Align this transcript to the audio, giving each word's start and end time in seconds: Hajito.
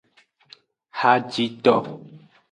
Hajito. 0.99 1.75